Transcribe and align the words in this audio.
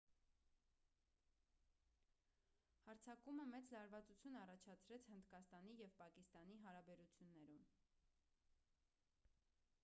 հարձակումը 2.85 3.45
մեծ 3.51 3.69
լարվածություն 3.75 4.39
առաջացրեց 4.45 5.07
հնդկաստանի 5.13 5.77
և 5.83 5.95
պակիստանի 6.01 6.59
հարաբերություններում 6.65 7.63